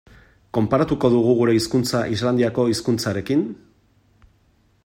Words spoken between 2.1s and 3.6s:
Islandiako hizkuntzarekin?